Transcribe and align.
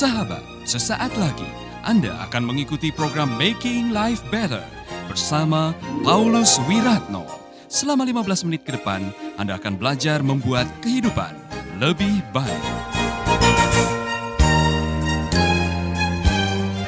Sahabat, 0.00 0.40
sesaat 0.64 1.12
lagi 1.20 1.44
Anda 1.84 2.24
akan 2.24 2.48
mengikuti 2.48 2.88
program 2.88 3.36
Making 3.36 3.92
Life 3.92 4.24
Better 4.32 4.64
bersama 5.04 5.76
Paulus 6.00 6.56
Wiratno. 6.64 7.28
Selama 7.68 8.08
15 8.08 8.48
menit 8.48 8.64
ke 8.64 8.80
depan, 8.80 9.12
Anda 9.36 9.60
akan 9.60 9.76
belajar 9.76 10.24
membuat 10.24 10.72
kehidupan 10.80 11.36
lebih 11.76 12.24
baik. 12.32 12.64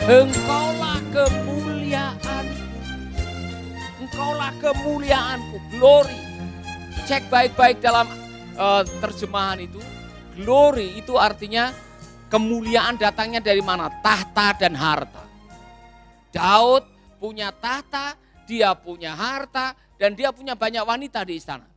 Engkaulah 0.08 0.96
kemuliaan. 1.12 2.44
Engkaulah 4.08 4.56
kemuliaanku, 4.56 5.60
glory. 5.68 6.16
Cek 7.04 7.28
baik-baik 7.28 7.76
dalam 7.84 8.08
uh, 8.56 8.80
terjemahan 9.04 9.60
itu. 9.60 9.84
Glory 10.32 10.96
itu 10.96 11.20
artinya 11.20 11.76
kemuliaan 12.32 12.96
datangnya 12.96 13.44
dari 13.44 13.60
mana? 13.60 13.92
Tahta 14.00 14.56
dan 14.56 14.72
harta. 14.72 15.28
Daud 16.32 16.88
punya 17.20 17.52
tahta, 17.52 18.16
dia 18.48 18.72
punya 18.72 19.12
harta, 19.12 19.76
dan 20.00 20.16
dia 20.16 20.32
punya 20.32 20.56
banyak 20.56 20.80
wanita 20.80 21.20
di 21.28 21.36
istana. 21.36 21.68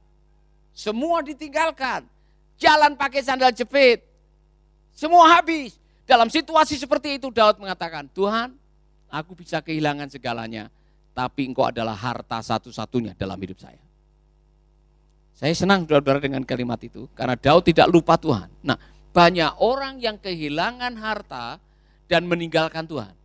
Semua 0.72 1.20
ditinggalkan. 1.20 2.08
Jalan 2.56 2.96
pakai 2.96 3.20
sandal 3.20 3.52
jepit. 3.52 4.00
Semua 4.96 5.36
habis. 5.36 5.76
Dalam 6.08 6.32
situasi 6.32 6.80
seperti 6.80 7.20
itu 7.20 7.28
Daud 7.28 7.60
mengatakan, 7.60 8.08
Tuhan 8.16 8.56
aku 9.12 9.36
bisa 9.36 9.60
kehilangan 9.60 10.08
segalanya, 10.08 10.72
tapi 11.12 11.52
engkau 11.52 11.68
adalah 11.68 12.00
harta 12.00 12.40
satu-satunya 12.40 13.12
dalam 13.20 13.36
hidup 13.36 13.60
saya. 13.60 13.82
Saya 15.36 15.52
senang 15.52 15.84
saudara-saudara 15.84 16.24
dengan 16.24 16.48
kalimat 16.48 16.80
itu, 16.80 17.12
karena 17.12 17.36
Daud 17.36 17.68
tidak 17.68 17.92
lupa 17.92 18.16
Tuhan. 18.16 18.48
Nah 18.64 18.80
banyak 19.16 19.64
orang 19.64 19.96
yang 20.04 20.20
kehilangan 20.20 21.00
harta 21.00 21.56
dan 22.12 22.28
meninggalkan 22.28 22.84
Tuhan. 22.84 23.16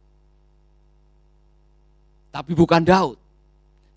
Tapi 2.30 2.54
bukan 2.54 2.86
Daud. 2.86 3.18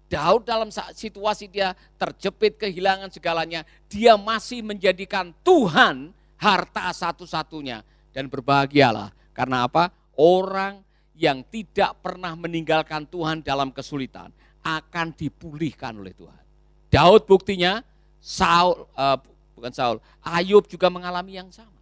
Daud 0.09 0.41
dalam 0.41 0.73
situasi 0.73 1.45
dia 1.45 1.77
terjepit 2.01 2.57
kehilangan 2.57 3.13
segalanya, 3.13 3.61
dia 3.85 4.17
masih 4.17 4.65
menjadikan 4.65 5.29
Tuhan 5.45 6.09
harta 6.41 6.89
satu-satunya 6.89 7.85
dan 8.09 8.25
berbahagialah. 8.25 9.13
Karena 9.37 9.69
apa? 9.69 9.93
Orang 10.17 10.81
yang 11.13 11.45
tidak 11.45 12.01
pernah 12.01 12.33
meninggalkan 12.33 13.05
Tuhan 13.05 13.45
dalam 13.45 13.69
kesulitan 13.69 14.33
akan 14.65 15.13
dipulihkan 15.13 15.93
oleh 15.97 16.13
Tuhan. 16.13 16.41
Daud 16.89 17.25
buktinya, 17.25 17.81
Saul, 18.17 18.85
uh, 18.93 19.17
bukan 19.57 19.73
Saul, 19.73 19.97
Ayub 20.21 20.65
juga 20.69 20.89
mengalami 20.93 21.37
yang 21.37 21.49
sama. 21.53 21.72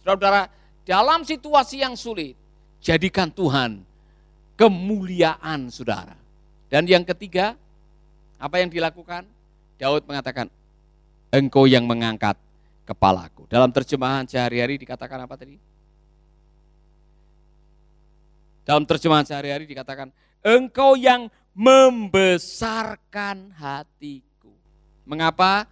Saudara-saudara, 0.00 0.48
dalam 0.88 1.20
situasi 1.22 1.84
yang 1.84 1.94
sulit, 1.94 2.34
jadikan 2.80 3.28
Tuhan 3.28 3.84
kemuliaan 4.56 5.72
saudara. 5.72 6.16
Dan 6.68 6.84
yang 6.84 7.04
ketiga, 7.04 7.56
apa 8.36 8.60
yang 8.60 8.68
dilakukan? 8.68 9.24
Daud 9.80 10.04
mengatakan, 10.04 10.52
engkau 11.32 11.64
yang 11.64 11.88
mengangkat 11.88 12.36
kepalaku. 12.84 13.48
Dalam 13.48 13.72
terjemahan 13.72 14.28
sehari-hari 14.28 14.76
dikatakan 14.76 15.24
apa 15.24 15.34
tadi? 15.40 15.56
Dalam 18.64 18.84
terjemahan 18.84 19.24
sehari-hari 19.24 19.64
dikatakan, 19.64 20.12
engkau 20.44 20.94
yang 20.94 21.32
membesarkan 21.56 23.50
hatiku. 23.56 24.52
Mengapa? 25.08 25.66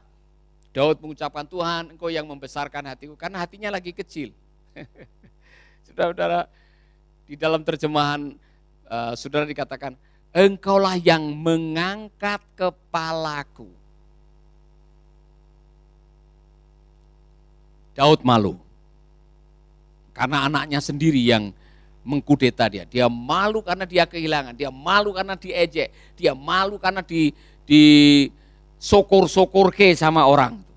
Daud 0.72 1.00
mengucapkan 1.00 1.48
Tuhan, 1.48 1.96
engkau 1.96 2.12
yang 2.12 2.28
membesarkan 2.28 2.84
hatiku. 2.92 3.16
Karena 3.16 3.40
hatinya 3.42 3.72
lagi 3.72 3.90
kecil. 3.90 4.30
Saudara-saudara, 5.88 6.46
di 7.24 7.34
dalam 7.36 7.64
terjemahan 7.64 8.36
uh, 8.88 9.12
saudara 9.16 9.48
dikatakan, 9.48 9.96
engkaulah 10.32 10.96
yang 11.00 11.24
mengangkat 11.32 12.40
kepalaku. 12.56 13.68
Daud 17.96 18.22
malu. 18.22 18.54
Karena 20.14 20.46
anaknya 20.46 20.78
sendiri 20.78 21.18
yang 21.18 21.50
mengkudeta 22.06 22.70
dia. 22.70 22.86
Dia 22.86 23.10
malu 23.10 23.60
karena 23.60 23.84
dia 23.84 24.06
kehilangan, 24.06 24.54
dia 24.54 24.70
malu 24.70 25.12
karena 25.12 25.34
diejek, 25.36 25.90
dia 26.16 26.32
malu 26.32 26.78
karena 26.78 27.02
di 27.02 27.34
di 27.68 27.82
sokor-sokor 28.80 29.74
ke 29.74 29.92
sama 29.92 30.24
orang. 30.24 30.67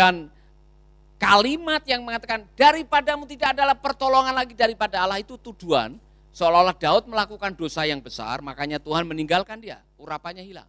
Dan 0.00 0.32
kalimat 1.20 1.84
yang 1.84 2.00
mengatakan 2.00 2.48
daripadamu 2.56 3.28
tidak 3.28 3.52
adalah 3.52 3.76
pertolongan 3.76 4.32
lagi 4.32 4.56
daripada 4.56 5.04
Allah 5.04 5.20
itu 5.20 5.36
tuduhan 5.36 6.00
seolah-olah 6.32 6.72
Daud 6.72 7.04
melakukan 7.04 7.52
dosa 7.52 7.84
yang 7.84 8.00
besar 8.00 8.40
makanya 8.40 8.80
Tuhan 8.80 9.04
meninggalkan 9.04 9.60
dia, 9.60 9.84
urapannya 10.00 10.40
hilang. 10.40 10.64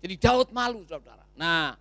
Jadi 0.00 0.14
Daud 0.16 0.48
malu 0.56 0.88
saudara. 0.88 1.28
Nah 1.36 1.76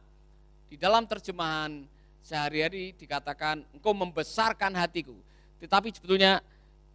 di 0.68 0.76
dalam 0.76 1.08
terjemahan 1.08 1.88
sehari-hari 2.20 2.92
dikatakan 3.00 3.64
engkau 3.72 3.96
membesarkan 3.96 4.76
hatiku. 4.76 5.16
Tetapi 5.64 5.96
sebetulnya 5.96 6.44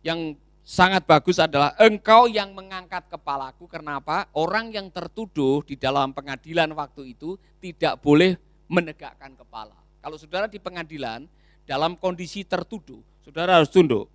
yang 0.04 0.36
sangat 0.62 1.02
bagus 1.04 1.42
adalah 1.42 1.74
engkau 1.78 2.30
yang 2.30 2.54
mengangkat 2.54 3.06
kepalaku. 3.10 3.66
Kenapa? 3.66 4.30
Orang 4.32 4.70
yang 4.70 4.88
tertuduh 4.88 5.60
di 5.66 5.74
dalam 5.74 6.14
pengadilan 6.14 6.70
waktu 6.72 7.14
itu 7.18 7.36
tidak 7.58 7.98
boleh 8.00 8.38
menegakkan 8.70 9.34
kepala. 9.34 9.76
Kalau 10.02 10.16
saudara 10.18 10.46
di 10.46 10.58
pengadilan 10.62 11.26
dalam 11.66 11.98
kondisi 11.98 12.46
tertuduh, 12.46 13.02
saudara 13.22 13.58
harus 13.58 13.70
tunduk. 13.70 14.06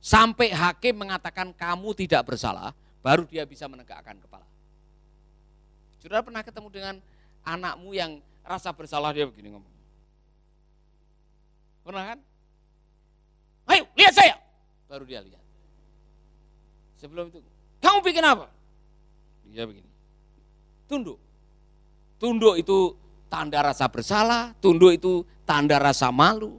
Sampai 0.00 0.48
hakim 0.48 0.96
mengatakan 0.96 1.52
kamu 1.52 1.92
tidak 1.92 2.32
bersalah, 2.32 2.72
baru 3.04 3.28
dia 3.28 3.44
bisa 3.44 3.68
menegakkan 3.68 4.16
kepala. 4.16 4.48
Saudara 6.00 6.24
pernah 6.24 6.40
ketemu 6.40 6.68
dengan 6.72 6.94
anakmu 7.44 7.92
yang 7.92 8.24
rasa 8.40 8.72
bersalah 8.72 9.12
dia 9.12 9.28
begini 9.28 9.52
ngomong. 9.52 9.74
Pernah 11.84 12.04
kan? 12.16 12.18
Ayo 13.68 13.84
lihat 13.92 14.14
saya. 14.16 14.49
Baru 14.90 15.06
dia 15.06 15.22
lihat. 15.22 15.44
Sebelum 16.98 17.30
itu, 17.30 17.38
kamu 17.78 17.98
bikin 18.02 18.26
apa? 18.26 18.50
Dia 19.46 19.62
begini. 19.64 19.86
Tunduk. 20.90 21.22
Tunduk 22.18 22.58
itu 22.58 22.98
tanda 23.30 23.62
rasa 23.62 23.86
bersalah, 23.86 24.50
tunduk 24.58 24.90
itu 24.90 25.22
tanda 25.46 25.78
rasa 25.78 26.10
malu, 26.10 26.58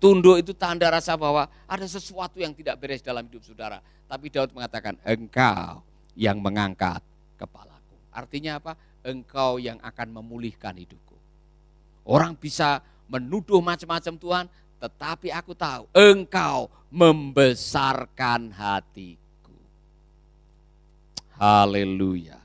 tunduk 0.00 0.40
itu 0.40 0.56
tanda 0.56 0.88
rasa 0.88 1.14
bahwa 1.20 1.46
ada 1.68 1.86
sesuatu 1.86 2.40
yang 2.40 2.56
tidak 2.56 2.80
beres 2.80 3.04
dalam 3.04 3.28
hidup 3.28 3.44
saudara. 3.44 3.84
Tapi 4.08 4.32
Daud 4.32 4.56
mengatakan, 4.56 4.96
engkau 5.04 5.84
yang 6.16 6.40
mengangkat 6.40 7.04
kepala. 7.36 7.76
Artinya 8.08 8.56
apa? 8.56 8.72
Engkau 9.04 9.60
yang 9.60 9.76
akan 9.84 10.16
memulihkan 10.16 10.72
hidupku. 10.74 11.14
Orang 12.08 12.34
bisa 12.40 12.80
menuduh 13.06 13.60
macam-macam 13.60 14.14
Tuhan, 14.18 14.44
tetapi 14.86 15.34
aku 15.34 15.52
tahu 15.52 15.90
engkau 15.90 16.70
membesarkan 16.94 18.54
hatiku. 18.54 19.58
Haleluya. 21.36 22.38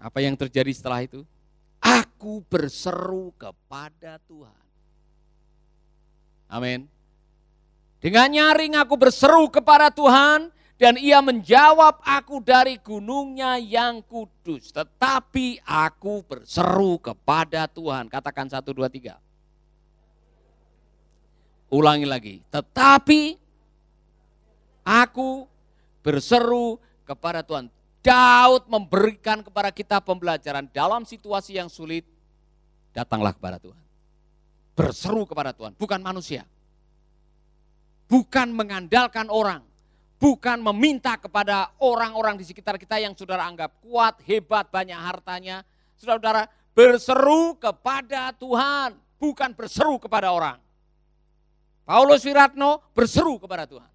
Apa 0.00 0.18
yang 0.18 0.34
terjadi 0.34 0.72
setelah 0.74 1.06
itu? 1.06 1.22
Aku 1.80 2.42
berseru 2.50 3.32
kepada 3.38 4.20
Tuhan. 4.26 4.60
Amin. 6.50 6.90
Dengan 8.00 8.26
nyaring 8.32 8.74
aku 8.80 8.96
berseru 8.96 9.46
kepada 9.52 9.92
Tuhan 9.92 10.50
dan 10.80 10.96
ia 10.96 11.20
menjawab 11.20 12.00
aku 12.00 12.40
dari 12.40 12.80
gunungnya 12.80 13.60
yang 13.60 14.00
kudus. 14.00 14.72
Tetapi 14.72 15.60
aku 15.60 16.24
berseru 16.24 16.96
kepada 16.96 17.68
Tuhan. 17.68 18.08
Katakan 18.08 18.48
satu, 18.48 18.72
dua, 18.72 18.88
tiga. 18.88 19.20
Ulangi 21.70 22.06
lagi. 22.06 22.34
Tetapi 22.50 23.38
aku 24.82 25.46
berseru 26.02 26.76
kepada 27.06 27.46
Tuhan. 27.46 27.70
Daud 28.00 28.64
memberikan 28.66 29.44
kepada 29.44 29.68
kita 29.70 30.00
pembelajaran 30.00 30.66
dalam 30.74 31.06
situasi 31.06 31.56
yang 31.56 31.70
sulit. 31.70 32.02
Datanglah 32.90 33.30
kepada 33.30 33.62
Tuhan. 33.62 33.78
Berseru 34.74 35.28
kepada 35.28 35.54
Tuhan, 35.54 35.76
bukan 35.78 36.00
manusia. 36.02 36.42
Bukan 38.10 38.50
mengandalkan 38.50 39.30
orang 39.30 39.62
bukan 40.20 40.60
meminta 40.60 41.16
kepada 41.16 41.72
orang-orang 41.80 42.36
di 42.36 42.44
sekitar 42.44 42.76
kita 42.76 43.00
yang 43.00 43.16
saudara 43.16 43.48
anggap 43.48 43.72
kuat, 43.80 44.20
hebat, 44.28 44.68
banyak 44.68 44.94
hartanya. 44.94 45.64
Saudara-saudara 45.96 46.44
berseru 46.76 47.56
kepada 47.56 48.30
Tuhan, 48.36 48.94
bukan 49.16 49.50
berseru 49.56 49.96
kepada 49.96 50.28
orang. 50.30 50.60
Paulus 51.90 52.22
Wiratno 52.22 52.94
berseru 52.94 53.34
kepada 53.42 53.66
Tuhan. 53.66 53.90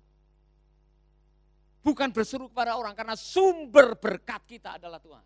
Bukan 1.79 2.11
berseru 2.11 2.51
kepada 2.51 2.75
orang 2.75 2.91
karena 2.91 3.15
sumber 3.15 3.95
berkat 3.95 4.43
kita 4.43 4.75
adalah 4.75 4.99
Tuhan. 4.99 5.23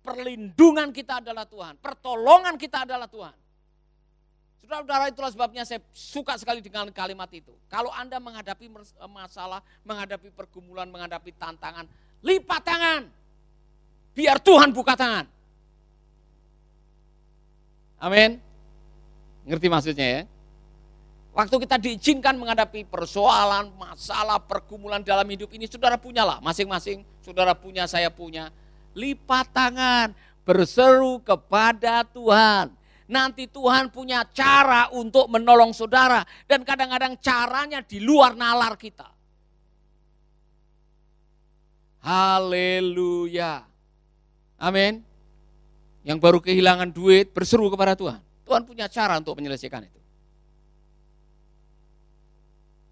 perlindungan 0.00 0.96
kita 0.96 1.20
adalah 1.20 1.44
Tuhan, 1.44 1.76
pertolongan 1.76 2.56
kita 2.56 2.88
adalah 2.88 3.04
Tuhan. 3.04 3.36
Saudara-saudara 4.64 5.12
itulah 5.12 5.28
sebabnya 5.28 5.62
saya 5.68 5.84
suka 5.92 6.40
sekali 6.40 6.64
dengan 6.64 6.88
kalimat 6.88 7.28
itu. 7.36 7.52
Kalau 7.68 7.92
Anda 7.92 8.16
menghadapi 8.16 8.64
masalah, 9.12 9.60
menghadapi 9.84 10.32
pergumulan, 10.32 10.88
menghadapi 10.88 11.36
tantangan, 11.36 11.84
lipat 12.24 12.62
tangan. 12.64 13.02
Biar 14.16 14.40
Tuhan 14.40 14.72
buka 14.72 14.96
tangan. 14.96 15.28
Amin. 18.00 18.40
Ngerti 19.44 19.66
maksudnya 19.68 20.06
ya? 20.08 20.22
Waktu 21.30 21.56
kita 21.62 21.76
diizinkan 21.78 22.34
menghadapi 22.34 22.90
persoalan, 22.90 23.70
masalah, 23.78 24.42
pergumulan 24.42 25.00
dalam 25.00 25.24
hidup 25.30 25.50
ini, 25.54 25.70
saudara 25.70 25.94
punyalah 25.94 26.42
masing-masing, 26.42 27.06
saudara 27.22 27.54
punya, 27.54 27.86
saya 27.86 28.10
punya. 28.10 28.50
Lipat 28.98 29.54
tangan, 29.54 30.10
berseru 30.42 31.22
kepada 31.22 32.02
Tuhan 32.02 32.74
nanti 33.10 33.50
Tuhan 33.50 33.90
punya 33.90 34.22
cara 34.30 34.86
untuk 34.94 35.26
menolong 35.26 35.74
saudara. 35.74 36.22
Dan 36.46 36.62
kadang-kadang 36.62 37.18
caranya 37.18 37.82
di 37.82 37.98
luar 37.98 38.38
nalar 38.38 38.78
kita. 38.78 39.10
Haleluya. 42.00 43.66
Amin. 44.56 45.04
Yang 46.00 46.18
baru 46.22 46.38
kehilangan 46.40 46.88
duit 46.94 47.28
berseru 47.34 47.68
kepada 47.68 47.92
Tuhan. 47.92 48.22
Tuhan 48.46 48.62
punya 48.64 48.88
cara 48.88 49.20
untuk 49.20 49.36
menyelesaikan 49.36 49.84
itu. 49.84 49.99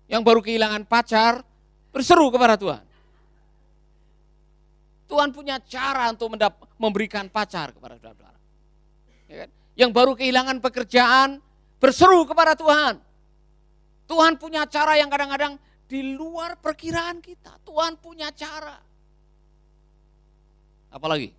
Yang 0.08 0.22
baru 0.24 0.40
kehilangan 0.40 0.82
pacar 0.88 1.44
berseru 1.92 2.32
kepada 2.32 2.56
Tuhan. 2.56 2.84
Tuhan 5.08 5.32
punya 5.32 5.56
cara 5.60 6.12
untuk 6.12 6.36
memberikan 6.76 7.28
pacar 7.32 7.72
kepada 7.72 7.96
saudara. 7.96 8.36
Ya 9.28 9.44
kan? 9.44 9.50
yang 9.78 9.94
baru 9.94 10.18
kehilangan 10.18 10.58
pekerjaan 10.58 11.38
berseru 11.78 12.26
kepada 12.26 12.58
Tuhan. 12.58 12.98
Tuhan 14.10 14.34
punya 14.34 14.66
cara 14.66 14.98
yang 14.98 15.06
kadang-kadang 15.06 15.54
di 15.86 16.18
luar 16.18 16.58
perkiraan 16.58 17.22
kita. 17.22 17.62
Tuhan 17.62 17.94
punya 18.02 18.34
cara. 18.34 18.82
Apalagi? 20.90 21.30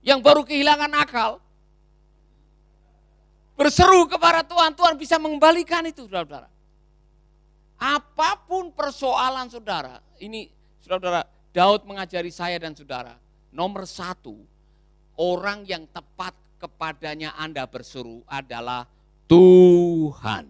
Yang 0.00 0.20
baru 0.24 0.42
kehilangan 0.48 0.90
akal 0.96 1.30
berseru 3.60 4.08
kepada 4.08 4.40
Tuhan, 4.42 4.72
Tuhan 4.72 4.94
bisa 4.96 5.20
mengembalikan 5.20 5.84
itu, 5.84 6.08
saudara-saudara. 6.08 6.48
Apa 7.82 8.38
pun 8.46 8.70
persoalan 8.70 9.50
saudara, 9.50 9.98
ini 10.22 10.46
saudara-saudara, 10.78 11.26
Daud 11.50 11.82
mengajari 11.82 12.30
saya 12.30 12.54
dan 12.62 12.78
saudara, 12.78 13.18
nomor 13.50 13.90
satu, 13.90 14.38
orang 15.18 15.66
yang 15.66 15.90
tepat 15.90 16.30
kepadanya 16.62 17.34
Anda 17.34 17.66
berseru 17.66 18.22
adalah 18.30 18.86
Tuhan. 19.26 20.46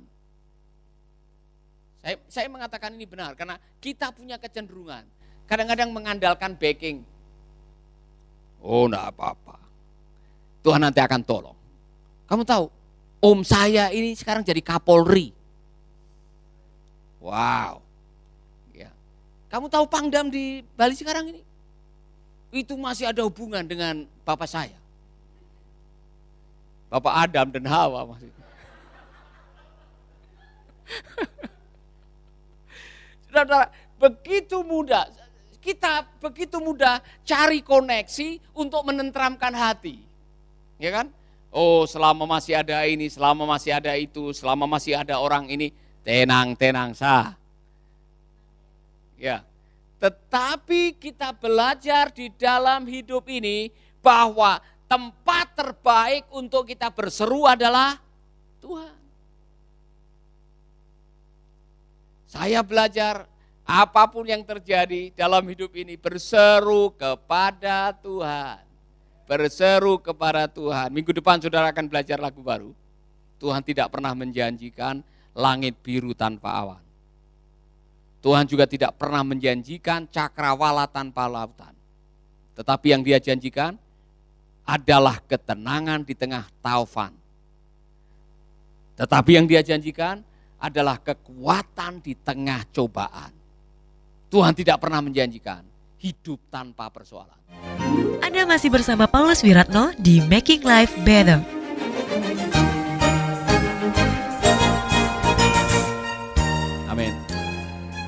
Saya, 2.04 2.20
saya 2.28 2.52
mengatakan 2.52 2.92
ini 3.00 3.08
benar 3.08 3.32
karena 3.32 3.56
kita 3.80 4.12
punya 4.12 4.36
kecenderungan. 4.36 5.08
Kadang-kadang 5.48 5.88
mengandalkan 5.88 6.52
backing. 6.52 7.00
Oh 8.60 8.84
enggak 8.84 9.08
apa-apa. 9.08 9.56
Tuhan 10.60 10.84
nanti 10.84 11.00
akan 11.00 11.22
tolong. 11.24 11.56
Kamu 12.28 12.44
tahu, 12.44 12.68
om 13.24 13.40
saya 13.40 13.88
ini 13.88 14.12
sekarang 14.12 14.44
jadi 14.44 14.60
Kapolri. 14.60 15.41
Wow. 17.22 17.78
Ya. 18.74 18.90
Kamu 19.46 19.70
tahu 19.70 19.86
Pangdam 19.86 20.26
di 20.26 20.66
Bali 20.74 20.98
sekarang 20.98 21.30
ini? 21.30 21.38
Itu 22.50 22.74
masih 22.74 23.06
ada 23.14 23.22
hubungan 23.22 23.62
dengan 23.62 24.02
bapak 24.26 24.50
saya. 24.50 24.74
Bapak 26.90 27.14
Adam 27.24 27.48
dan 27.48 27.64
Hawa 27.64 28.04
maksudnya. 28.04 28.44
Saudara, 33.32 33.72
begitu 33.96 34.60
mudah, 34.60 35.08
kita 35.64 36.04
begitu 36.20 36.60
mudah 36.60 37.00
cari 37.24 37.64
koneksi 37.64 38.36
untuk 38.52 38.84
menentramkan 38.84 39.56
hati. 39.56 39.96
Ya 40.76 40.92
kan? 40.92 41.08
Oh 41.48 41.88
selama 41.88 42.28
masih 42.28 42.60
ada 42.60 42.84
ini, 42.84 43.08
selama 43.08 43.48
masih 43.48 43.72
ada 43.72 43.96
itu, 43.96 44.36
selama 44.36 44.68
masih 44.68 44.92
ada 44.98 45.16
orang 45.16 45.48
ini, 45.48 45.72
tenang-tenang 46.02 46.94
sah. 46.94 47.34
Ya, 49.18 49.46
tetapi 50.02 50.98
kita 50.98 51.30
belajar 51.30 52.10
di 52.10 52.26
dalam 52.34 52.90
hidup 52.90 53.22
ini 53.30 53.70
bahwa 54.02 54.58
tempat 54.90 55.54
terbaik 55.54 56.26
untuk 56.34 56.66
kita 56.66 56.90
berseru 56.90 57.46
adalah 57.46 58.02
Tuhan. 58.58 58.98
Saya 62.26 62.66
belajar 62.66 63.30
apa 63.62 64.10
pun 64.10 64.26
yang 64.26 64.42
terjadi 64.42 65.14
dalam 65.14 65.46
hidup 65.46 65.70
ini 65.78 65.94
berseru 65.94 66.90
kepada 66.98 67.94
Tuhan. 67.94 68.58
Berseru 69.30 70.02
kepada 70.02 70.50
Tuhan. 70.50 70.90
Minggu 70.90 71.14
depan 71.14 71.38
saudara 71.38 71.70
akan 71.70 71.86
belajar 71.86 72.18
lagu 72.18 72.42
baru. 72.42 72.74
Tuhan 73.38 73.62
tidak 73.62 73.86
pernah 73.94 74.10
menjanjikan 74.18 75.06
langit 75.32 75.76
biru 75.80 76.12
tanpa 76.12 76.52
awan. 76.52 76.82
Tuhan 78.22 78.46
juga 78.46 78.70
tidak 78.70 78.94
pernah 78.96 79.26
menjanjikan 79.26 80.06
cakrawala 80.06 80.86
tanpa 80.86 81.26
lautan. 81.26 81.74
Tetapi 82.54 82.86
yang 82.94 83.02
dia 83.02 83.18
janjikan, 83.18 83.74
adalah 84.62 85.18
ketenangan 85.26 86.06
di 86.06 86.14
tengah 86.14 86.46
taufan. 86.62 87.10
Tetapi 88.94 89.30
yang 89.34 89.46
dia 89.50 89.64
janjikan 89.64 90.22
adalah 90.62 91.00
kekuatan 91.02 91.98
di 91.98 92.14
tengah 92.14 92.62
cobaan. 92.70 93.34
Tuhan 94.30 94.54
tidak 94.54 94.78
pernah 94.78 95.02
menjanjikan 95.02 95.66
hidup 95.98 96.38
tanpa 96.48 96.88
persoalan. 96.88 97.36
Anda 98.22 98.46
masih 98.46 98.70
bersama 98.70 99.10
Paulus 99.10 99.42
Wiratno 99.42 99.92
di 99.98 100.22
Making 100.22 100.62
Life 100.62 100.94
Better. 101.02 101.42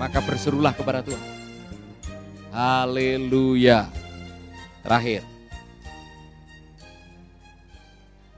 Maka 0.05 0.21
berserulah 0.21 0.77
kepada 0.77 1.01
Tuhan. 1.01 1.25
Haleluya. 2.53 3.89
Terakhir, 4.85 5.25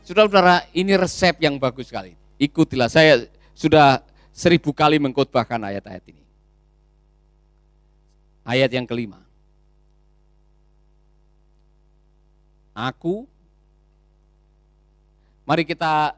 Saudara-saudara, 0.06 0.62
ini 0.70 0.94
resep 0.94 1.34
yang 1.42 1.58
bagus 1.58 1.90
sekali. 1.90 2.14
Ikutilah, 2.38 2.86
saya 2.86 3.26
sudah 3.58 3.98
seribu 4.30 4.70
kali 4.70 5.02
mengkhotbahkan 5.02 5.58
ayat-ayat 5.58 6.14
ini. 6.14 6.22
Ayat 8.46 8.70
yang 8.70 8.86
kelima. 8.86 9.18
Aku, 12.70 13.26
mari 15.42 15.66
kita 15.66 16.14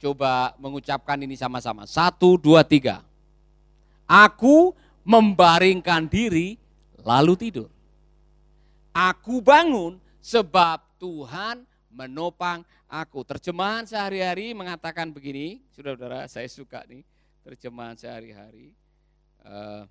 coba 0.00 0.56
mengucapkan 0.56 1.20
ini 1.20 1.36
sama-sama. 1.36 1.84
Satu, 1.84 2.40
dua, 2.40 2.64
tiga. 2.64 3.04
Aku 4.08 4.72
membaringkan 5.06 6.10
diri 6.10 6.58
lalu 7.06 7.38
tidur. 7.38 7.70
Aku 8.90 9.38
bangun 9.38 10.02
sebab 10.18 10.82
Tuhan 10.98 11.62
menopang 11.94 12.66
aku. 12.90 13.22
Terjemahan 13.22 13.86
sehari-hari 13.86 14.50
mengatakan 14.50 15.14
begini, 15.14 15.62
saudara-saudara 15.70 16.26
saya 16.26 16.50
suka 16.50 16.82
nih 16.90 17.06
terjemahan 17.46 17.94
sehari-hari. 17.94 18.74
Uh, 19.46 19.86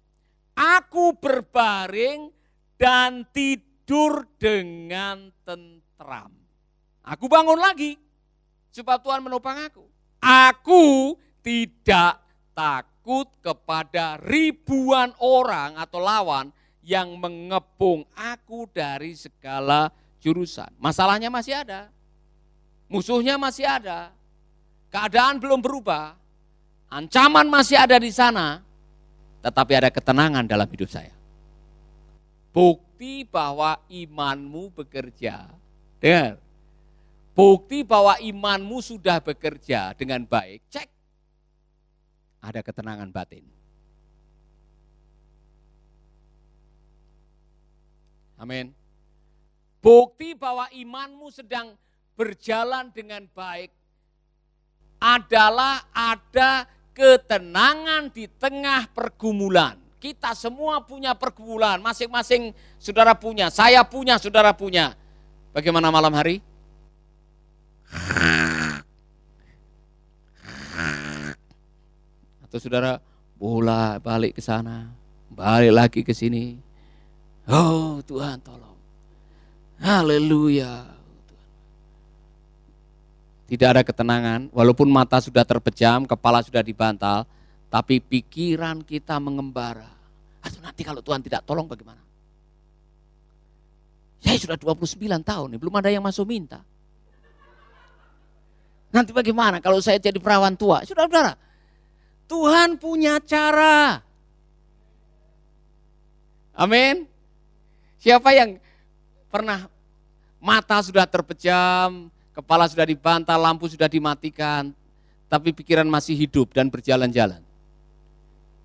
aku 0.51 1.15
berbaring 1.15 2.27
dan 2.75 3.23
tidur 3.31 4.27
dengan 4.35 5.31
tentram. 5.47 6.35
Aku 7.05 7.31
bangun 7.31 7.61
lagi, 7.61 7.95
sebab 8.73 8.99
Tuhan 8.99 9.23
menopang 9.23 9.63
aku. 9.63 9.85
Aku 10.19 11.15
tidak 11.45 12.19
takut 12.57 12.94
kepada 13.45 14.17
ribuan 14.17 15.13
orang 15.21 15.77
atau 15.77 16.01
lawan 16.01 16.49
yang 16.81 17.13
mengepung 17.17 18.05
aku 18.17 18.65
dari 18.69 19.13
segala 19.13 19.93
jurusan. 20.21 20.69
Masalahnya 20.81 21.29
masih 21.29 21.53
ada. 21.53 21.89
Musuhnya 22.89 23.37
masih 23.37 23.65
ada. 23.65 24.13
Keadaan 24.89 25.37
belum 25.37 25.61
berubah. 25.61 26.17
Ancaman 26.89 27.49
masih 27.49 27.77
ada 27.77 27.97
di 27.97 28.09
sana. 28.13 28.61
Tetapi 29.41 29.71
ada 29.77 29.89
ketenangan 29.93 30.45
dalam 30.45 30.65
hidup 30.65 30.89
saya. 30.89 31.13
Bukti 32.49 33.27
bahwa 33.27 33.77
imanmu 33.91 34.73
bekerja. 34.73 35.49
Dengar. 36.01 36.41
Bukti 37.35 37.83
bahwa 37.83 38.15
imanmu 38.15 38.79
sudah 38.79 39.19
bekerja 39.19 39.91
dengan 39.93 40.23
baik. 40.23 40.63
Cek. 40.71 40.94
Ada 42.45 42.61
ketenangan 42.61 43.09
batin. 43.09 43.41
Amin. 48.37 48.69
Bukti 49.81 50.37
bahwa 50.37 50.69
imanmu 50.69 51.33
sedang 51.33 51.73
berjalan 52.13 52.93
dengan 52.93 53.25
baik 53.33 53.73
adalah 55.01 55.89
ada 55.89 56.69
ketenangan 56.93 58.13
di 58.13 58.29
tengah 58.29 58.93
pergumulan. 58.93 59.77
Kita 59.97 60.37
semua 60.37 60.85
punya 60.85 61.17
pergumulan, 61.17 61.81
masing-masing 61.81 62.53
saudara 62.77 63.17
punya, 63.17 63.49
saya 63.49 63.81
punya, 63.81 64.21
saudara 64.21 64.53
punya. 64.53 64.93
Bagaimana 65.49 65.89
malam 65.89 66.13
hari? 66.13 66.45
Atau 72.55 72.71
saudara 72.71 73.03
bola 73.35 73.99
balik 73.99 74.39
ke 74.39 74.41
sana, 74.41 74.87
balik 75.27 75.75
lagi 75.75 76.01
ke 76.07 76.15
sini. 76.15 76.55
Oh 77.51 77.99
Tuhan 77.99 78.39
tolong. 78.39 78.79
Haleluya. 79.83 80.87
Tidak 83.51 83.67
ada 83.67 83.83
ketenangan, 83.83 84.47
walaupun 84.55 84.87
mata 84.87 85.19
sudah 85.19 85.43
terpejam, 85.43 86.07
kepala 86.07 86.39
sudah 86.47 86.63
dibantal, 86.63 87.27
tapi 87.67 87.99
pikiran 87.99 88.87
kita 88.87 89.19
mengembara. 89.19 89.91
Atau 90.39 90.63
nanti 90.63 90.87
kalau 90.87 91.03
Tuhan 91.03 91.19
tidak 91.27 91.43
tolong 91.43 91.67
bagaimana? 91.67 91.99
Saya 94.23 94.39
sudah 94.39 94.55
29 94.55 94.95
tahun, 95.27 95.59
belum 95.59 95.75
ada 95.75 95.91
yang 95.91 96.07
masuk 96.07 96.23
minta. 96.23 96.63
Nanti 98.95 99.11
bagaimana 99.11 99.59
kalau 99.59 99.83
saya 99.83 99.99
jadi 99.99 100.15
perawan 100.23 100.55
tua? 100.55 100.87
Saudara-saudara, 100.87 101.44
Tuhan 102.25 102.81
punya 102.81 103.21
cara. 103.21 104.01
Amin. 106.55 107.05
Siapa 108.01 108.31
yang 108.33 108.57
pernah 109.29 109.67
mata 110.39 110.77
sudah 110.81 111.05
terpejam, 111.09 112.09
kepala 112.31 112.69
sudah 112.69 112.85
dibantal, 112.87 113.37
lampu 113.41 113.67
sudah 113.67 113.89
dimatikan, 113.89 114.71
tapi 115.25 115.51
pikiran 115.51 115.85
masih 115.89 116.15
hidup 116.15 116.53
dan 116.55 116.71
berjalan-jalan. 116.71 117.41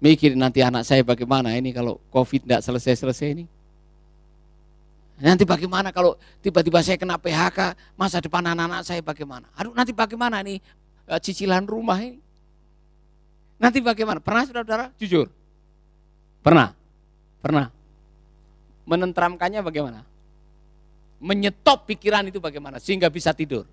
Mikir 0.00 0.32
nanti 0.32 0.64
anak 0.64 0.88
saya 0.88 1.04
bagaimana 1.04 1.52
ini 1.52 1.76
kalau 1.76 2.00
COVID 2.08 2.48
tidak 2.48 2.60
selesai-selesai 2.64 3.28
ini. 3.36 3.44
Nanti 5.20 5.44
bagaimana 5.44 5.92
kalau 5.92 6.16
tiba-tiba 6.40 6.80
saya 6.80 6.96
kena 6.96 7.20
PHK, 7.20 7.76
masa 7.92 8.24
depan 8.24 8.40
anak-anak 8.40 8.80
saya 8.88 9.04
bagaimana? 9.04 9.52
Aduh 9.52 9.76
nanti 9.76 9.92
bagaimana 9.92 10.40
nih 10.40 10.56
eh, 11.04 11.20
cicilan 11.20 11.68
rumah 11.68 12.00
ini? 12.00 12.29
Nanti 13.60 13.84
bagaimana? 13.84 14.24
Pernah 14.24 14.48
saudara-saudara? 14.48 14.88
Jujur. 14.96 15.28
Pernah? 16.40 16.72
Pernah. 17.44 17.68
Menentramkannya 18.88 19.60
bagaimana? 19.60 20.00
Menyetop 21.20 21.84
pikiran 21.84 22.24
itu 22.32 22.40
bagaimana? 22.40 22.80
Sehingga 22.80 23.12
bisa 23.12 23.36
tidur. 23.36 23.68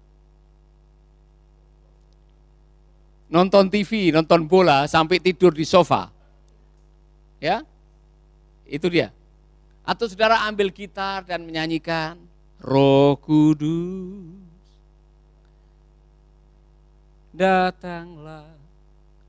Nonton 3.32 3.72
TV, 3.72 4.12
nonton 4.12 4.44
bola, 4.44 4.84
sampai 4.92 5.24
tidur 5.24 5.56
di 5.56 5.64
sofa. 5.64 6.12
Ya, 7.40 7.64
itu 8.68 8.92
dia. 8.92 9.16
Atau 9.88 10.12
saudara 10.12 10.44
ambil 10.52 10.68
gitar 10.72 11.24
dan 11.24 11.48
menyanyikan 11.48 12.20
Roh 12.60 13.16
Kudus 13.24 14.36
datanglah 17.38 18.57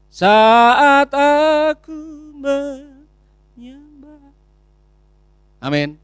saat 0.08 1.12
aku 1.12 1.96
menyembah. 2.36 4.32
Amin. 5.60 5.96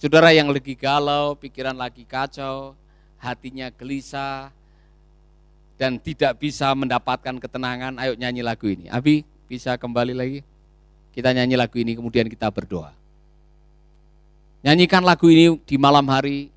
Saudara 0.00 0.36
yang 0.36 0.52
lagi 0.52 0.76
galau, 0.76 1.32
pikiran 1.38 1.72
lagi 1.72 2.04
kacau, 2.04 2.76
hatinya 3.16 3.72
gelisah, 3.72 4.52
dan 5.80 5.96
tidak 5.96 6.36
bisa 6.38 6.68
mendapatkan 6.76 7.40
ketenangan, 7.40 7.96
ayo 7.98 8.12
nyanyi 8.14 8.44
lagu 8.44 8.68
ini. 8.68 8.86
Abi, 8.92 9.24
bisa 9.48 9.80
kembali 9.80 10.12
lagi? 10.12 10.40
Kita 11.14 11.32
nyanyi 11.32 11.56
lagu 11.56 11.80
ini, 11.80 11.96
kemudian 11.96 12.28
kita 12.28 12.50
berdoa. 12.52 12.92
Nyanyikan 14.64 15.04
lagu 15.04 15.28
ini 15.28 15.56
di 15.64 15.76
malam 15.76 16.08
hari, 16.08 16.48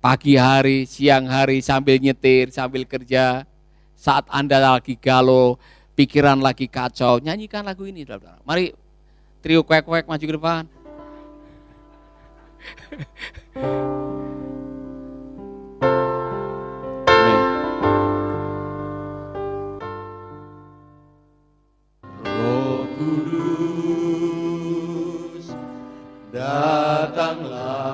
pagi 0.00 0.36
hari, 0.36 0.84
siang 0.84 1.24
hari, 1.24 1.64
sambil 1.64 1.96
nyetir, 1.96 2.52
sambil 2.52 2.84
kerja. 2.84 3.48
Saat 3.96 4.28
Anda 4.28 4.60
lagi 4.60 4.96
galau, 5.00 5.56
pikiran 5.94 6.42
lagi 6.42 6.66
kacau, 6.66 7.22
nyanyikan 7.22 7.62
lagu 7.64 7.86
ini. 7.86 8.02
Saudara. 8.02 8.38
Mari 8.42 8.74
trio 9.40 9.62
kuek-kuek 9.62 10.10
maju 10.10 10.24
ke 10.26 10.34
depan. 10.34 10.66
Roh 22.24 22.88
Kudus 22.98 23.86
datanglah. 26.32 27.84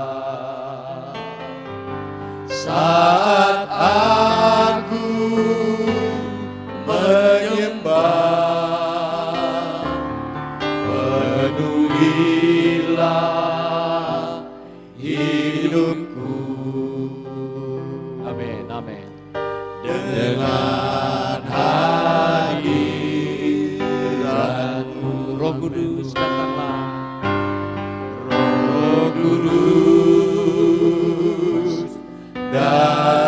Saat 2.47 3.20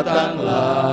datanglah. 0.03 0.92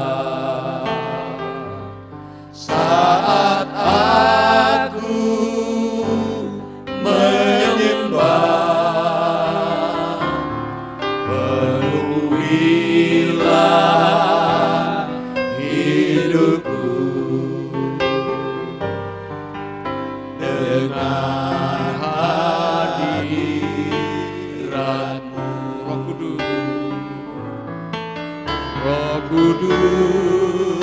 Kudus, 29.30 30.82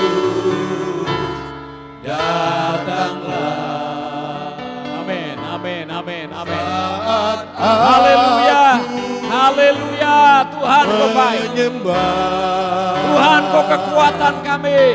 datanglah. 1.99 3.35
Amin, 5.03 5.35
amin, 5.35 5.91
amin, 5.91 6.31
amin. 6.31 6.63
Haleluya, 7.59 8.79
haleluya. 9.27 10.47
Tuhan 10.55 10.85
kau 10.87 11.11
baik. 11.11 11.59
Tuhan 13.03 13.43
kau 13.51 13.67
kekuatan 13.67 14.35
kami. 14.47 14.95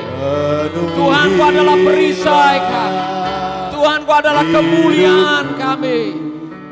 Tuhan 0.71 1.27
kau 1.35 1.51
adalah 1.51 1.75
perisai 1.75 2.55
kami. 2.55 3.03
Tuhan 3.75 3.99
kau 4.07 4.15
adalah 4.15 4.47
kemuliaan 4.47 5.59
kami. 5.59 6.15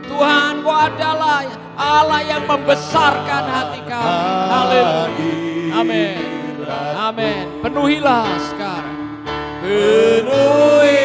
Tuhan 0.08 0.64
kau 0.64 0.72
adalah 0.72 1.44
Allah 1.76 2.24
yang 2.24 2.48
membesarkan 2.48 3.44
hati 3.52 3.84
kami. 3.84 4.16
Haleluya. 4.48 5.76
Amin. 5.76 6.29
Amin. 6.70 7.66
Penuhilah 7.66 8.30
sekarang. 8.54 8.98
Penuhi 9.60 10.99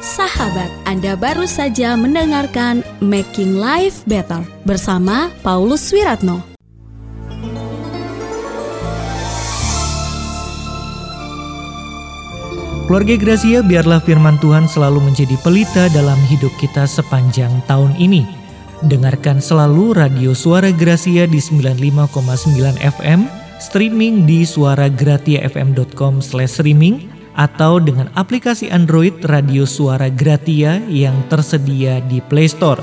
Sahabat, 0.00 0.72
Anda 0.88 1.20
baru 1.20 1.44
saja 1.44 2.00
mendengarkan 2.00 2.80
Making 3.04 3.60
Life 3.60 4.08
Better 4.08 4.40
bersama 4.64 5.28
Paulus 5.44 5.92
Wiratno. 5.92 6.40
Keluarga 12.88 13.14
Gracia, 13.20 13.60
biarlah 13.62 14.00
firman 14.02 14.40
Tuhan 14.40 14.64
selalu 14.66 15.12
menjadi 15.12 15.36
pelita 15.44 15.92
dalam 15.92 16.18
hidup 16.26 16.50
kita 16.58 16.88
sepanjang 16.88 17.52
tahun 17.68 17.94
ini 18.00 18.49
Dengarkan 18.80 19.44
selalu 19.44 19.92
radio 19.92 20.32
Suara 20.32 20.72
Gracia 20.72 21.28
di 21.28 21.36
95,9 21.36 22.80
FM, 22.80 23.28
streaming 23.60 24.24
di 24.24 24.40
suaragratiafm.com 24.48 26.24
streaming 26.24 27.12
atau 27.36 27.76
dengan 27.76 28.08
aplikasi 28.16 28.72
Android 28.72 29.20
Radio 29.28 29.68
Suara 29.68 30.08
Gratia 30.08 30.80
yang 30.88 31.12
tersedia 31.28 32.00
di 32.08 32.24
Play 32.24 32.48
Store. 32.48 32.80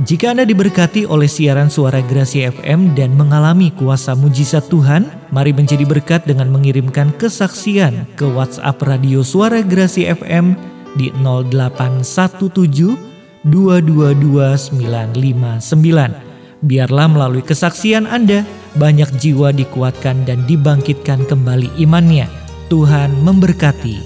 Jika 0.00 0.32
Anda 0.32 0.48
diberkati 0.48 1.04
oleh 1.06 1.28
siaran 1.28 1.68
suara 1.68 2.00
Gracia 2.00 2.48
FM 2.50 2.96
dan 2.98 3.12
mengalami 3.14 3.68
kuasa 3.68 4.16
mujizat 4.16 4.66
Tuhan, 4.72 5.06
mari 5.28 5.52
menjadi 5.52 5.84
berkat 5.84 6.24
dengan 6.24 6.50
mengirimkan 6.50 7.12
kesaksian 7.20 8.08
ke 8.16 8.24
WhatsApp 8.26 8.80
Radio 8.80 9.20
Suara 9.20 9.60
Gracia 9.60 10.16
FM 10.16 10.56
di 10.96 11.12
0817 11.20 13.13
222959. 13.48 16.34
Biarlah 16.64 17.12
melalui 17.12 17.44
kesaksian 17.44 18.08
Anda, 18.08 18.48
banyak 18.80 19.20
jiwa 19.20 19.52
dikuatkan 19.52 20.24
dan 20.24 20.48
dibangkitkan 20.48 21.28
kembali 21.28 21.76
imannya. 21.76 22.24
Tuhan 22.72 23.12
memberkati. 23.20 24.00